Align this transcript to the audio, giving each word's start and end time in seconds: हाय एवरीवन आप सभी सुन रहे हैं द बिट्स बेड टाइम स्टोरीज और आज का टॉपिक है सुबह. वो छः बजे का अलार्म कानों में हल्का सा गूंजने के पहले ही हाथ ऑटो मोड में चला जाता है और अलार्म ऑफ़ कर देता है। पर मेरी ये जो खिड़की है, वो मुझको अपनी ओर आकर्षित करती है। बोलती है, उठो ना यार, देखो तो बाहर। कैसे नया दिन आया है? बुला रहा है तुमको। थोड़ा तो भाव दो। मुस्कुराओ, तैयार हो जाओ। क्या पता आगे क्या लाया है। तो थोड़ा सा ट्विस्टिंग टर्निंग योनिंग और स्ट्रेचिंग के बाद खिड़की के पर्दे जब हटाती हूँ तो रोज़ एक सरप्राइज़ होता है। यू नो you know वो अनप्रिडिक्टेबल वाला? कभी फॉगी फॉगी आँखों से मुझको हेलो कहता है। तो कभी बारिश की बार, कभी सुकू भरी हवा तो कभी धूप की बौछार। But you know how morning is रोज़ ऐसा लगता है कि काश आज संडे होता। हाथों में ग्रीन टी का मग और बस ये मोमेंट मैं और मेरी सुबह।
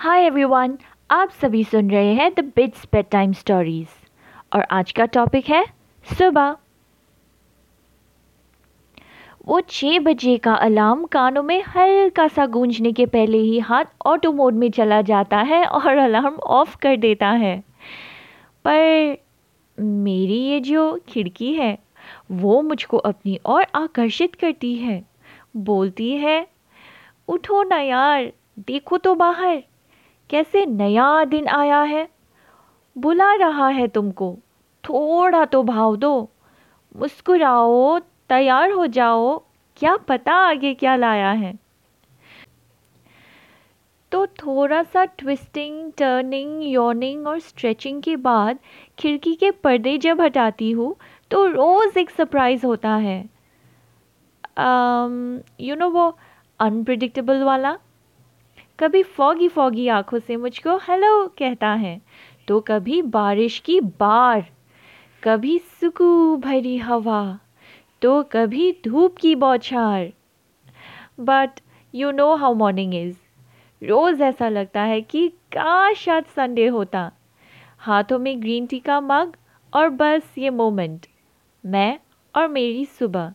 हाय 0.00 0.22
एवरीवन 0.22 0.78
आप 1.10 1.30
सभी 1.30 1.64
सुन 1.64 1.90
रहे 1.90 2.14
हैं 2.14 2.34
द 2.34 2.40
बिट्स 2.40 2.84
बेड 2.84 3.06
टाइम 3.10 3.32
स्टोरीज 3.32 3.86
और 4.52 4.66
आज 4.70 4.92
का 4.92 5.06
टॉपिक 5.06 5.48
है 5.48 5.66
सुबह. 6.18 6.56
वो 9.46 9.60
छः 9.60 9.98
बजे 9.98 10.38
का 10.38 10.54
अलार्म 10.54 11.04
कानों 11.04 11.42
में 11.42 11.62
हल्का 11.62 12.28
सा 12.28 12.46
गूंजने 12.46 12.92
के 12.92 13.06
पहले 13.06 13.38
ही 13.38 13.58
हाथ 13.58 13.84
ऑटो 14.06 14.32
मोड 14.32 14.54
में 14.54 14.70
चला 14.70 15.02
जाता 15.02 15.38
है 15.38 15.64
और 15.64 15.96
अलार्म 15.96 16.34
ऑफ़ 16.34 16.76
कर 16.76 16.96
देता 16.96 17.28
है। 17.28 17.64
पर 18.68 19.16
मेरी 19.80 20.38
ये 20.38 20.60
जो 20.60 21.00
खिड़की 21.08 21.54
है, 21.54 21.78
वो 22.30 22.62
मुझको 22.62 22.96
अपनी 22.96 23.40
ओर 23.46 23.66
आकर्षित 23.74 24.34
करती 24.34 24.74
है। 24.74 25.04
बोलती 25.56 26.12
है, 26.12 26.46
उठो 27.28 27.62
ना 27.62 27.78
यार, 27.78 28.32
देखो 28.58 28.98
तो 28.98 29.14
बाहर। 29.14 29.62
कैसे 30.30 30.64
नया 30.66 31.24
दिन 31.24 31.48
आया 31.48 31.80
है? 31.82 32.08
बुला 32.96 33.34
रहा 33.34 33.68
है 33.68 33.86
तुमको। 33.88 34.36
थोड़ा 34.84 35.44
तो 35.44 35.62
भाव 35.62 35.96
दो। 35.96 36.30
मुस्कुराओ, 36.96 37.98
तैयार 38.28 38.70
हो 38.70 38.86
जाओ। 38.86 39.38
क्या 39.76 39.96
पता 39.96 40.32
आगे 40.32 40.74
क्या 40.74 40.96
लाया 40.96 41.30
है। 41.32 41.58
तो 44.12 44.26
थोड़ा 44.26 44.82
सा 44.82 45.04
ट्विस्टिंग 45.04 45.92
टर्निंग 45.92 46.62
योनिंग 46.62 47.26
और 47.26 47.38
स्ट्रेचिंग 47.38 48.02
के 48.02 48.16
बाद 48.16 48.58
खिड़की 48.98 49.34
के 49.34 49.50
पर्दे 49.50 49.96
जब 49.98 50.20
हटाती 50.20 50.70
हूँ 50.70 50.94
तो 51.30 51.46
रोज़ 51.46 51.98
एक 51.98 52.10
सरप्राइज़ 52.10 52.66
होता 52.66 52.94
है। 52.96 53.18
यू 54.58 54.60
नो 54.60 55.40
you 55.60 55.76
know 55.76 55.92
वो 55.92 56.16
अनप्रिडिक्टेबल 56.60 57.42
वाला? 57.42 57.76
कभी 58.78 59.02
फॉगी 59.02 59.48
फॉगी 59.48 59.86
आँखों 59.88 60.18
से 60.18 60.36
मुझको 60.36 60.76
हेलो 60.78 61.26
कहता 61.28 61.68
है। 61.74 62.00
तो 62.48 62.60
कभी 62.60 63.00
बारिश 63.02 63.58
की 63.58 63.80
बार, 63.80 64.44
कभी 65.22 65.58
सुकू 65.58 66.36
भरी 66.36 66.76
हवा 66.76 67.38
तो 68.02 68.22
कभी 68.22 68.70
धूप 68.84 69.16
की 69.16 69.34
बौछार। 69.34 70.12
But 71.20 71.60
you 71.94 72.10
know 72.10 72.34
how 72.34 72.54
morning 72.54 72.94
is 72.94 73.16
रोज़ 73.82 74.22
ऐसा 74.22 74.48
लगता 74.48 74.82
है 74.82 75.00
कि 75.00 75.28
काश 75.52 76.08
आज 76.08 76.24
संडे 76.26 76.66
होता। 76.66 77.10
हाथों 77.78 78.18
में 78.18 78.40
ग्रीन 78.42 78.66
टी 78.66 78.78
का 78.78 79.00
मग 79.00 79.36
और 79.72 79.88
बस 79.88 80.34
ये 80.38 80.50
मोमेंट 80.50 81.06
मैं 81.64 81.98
और 82.34 82.48
मेरी 82.48 82.84
सुबह। 82.84 83.32